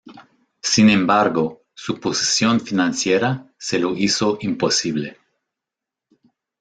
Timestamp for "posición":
1.99-2.59